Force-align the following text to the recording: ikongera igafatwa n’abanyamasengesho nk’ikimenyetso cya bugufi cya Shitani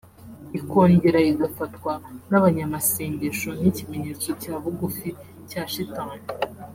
ikongera 0.59 1.19
igafatwa 1.31 1.93
n’abanyamasengesho 2.29 3.49
nk’ikimenyetso 3.59 4.29
cya 4.41 4.55
bugufi 4.63 5.09
cya 5.49 5.61
Shitani 5.71 6.21